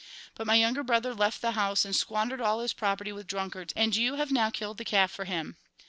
But 0.33 0.47
my 0.47 0.55
younger 0.55 0.81
brother 0.81 1.13
left 1.13 1.43
the 1.43 1.51
house 1.51 1.85
and 1.85 1.95
squandered 1.95 2.41
all 2.41 2.61
his 2.61 2.73
property 2.73 3.11
with 3.11 3.27
drunkards, 3.27 3.71
and 3.75 3.95
you 3.95 4.15
have 4.15 4.31
now 4.31 4.49
killed 4.49 4.79
the 4.79 4.83
calf 4.83 5.11
for 5.11 5.25
him.' 5.25 5.57